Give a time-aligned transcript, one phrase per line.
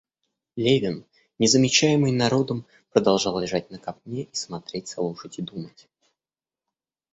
[0.55, 1.05] Левин,
[1.37, 5.87] не замечаемый народом, продолжал лежать на копне и смотреть, слушать и думать.